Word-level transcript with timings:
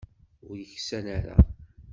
Ur 0.47 0.55
yeksan 0.63 1.05
ara. 1.17 1.37